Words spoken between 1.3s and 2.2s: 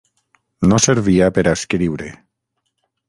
per a escriure.